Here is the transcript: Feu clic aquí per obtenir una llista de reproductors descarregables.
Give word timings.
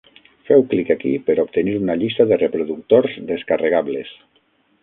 Feu 0.49 0.63
clic 0.71 0.87
aquí 0.95 1.11
per 1.27 1.35
obtenir 1.43 1.75
una 1.81 1.97
llista 2.05 2.27
de 2.31 2.39
reproductors 2.45 3.17
descarregables. 3.33 4.15